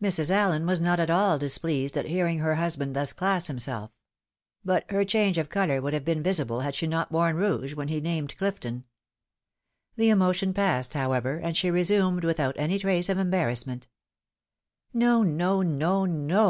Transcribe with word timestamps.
Mrs. 0.00 0.30
Allen 0.30 0.66
was 0.66 0.80
not 0.80 1.00
at 1.00 1.10
all 1.10 1.36
displeased 1.36 1.96
at 1.96 2.04
hearing 2.04 2.38
her 2.38 2.54
husband 2.54 2.94
thus 2.94 3.12
class 3.12 3.48
himself; 3.48 3.90
but 4.64 4.88
her 4.88 5.04
change 5.04 5.36
of 5.36 5.48
colour 5.48 5.82
would 5.82 5.92
have 5.92 6.04
been 6.04 6.22
visible 6.22 6.60
had 6.60 6.76
she 6.76 6.86
not 6.86 7.10
worn 7.10 7.34
rouge, 7.34 7.74
when 7.74 7.88
he 7.88 8.00
named 8.00 8.36
Clifton. 8.36 8.84
The 9.96 10.10
emotion 10.10 10.54
passed, 10.54 10.94
however, 10.94 11.38
and 11.38 11.56
she 11.56 11.72
resumed 11.72 12.22
without 12.22 12.54
any 12.56 12.78
trace 12.78 13.08
of 13.08 13.18
embarrassment." 13.18 13.88
No, 14.94 15.24
no, 15.24 15.60
no, 15.62 16.04
no. 16.04 16.42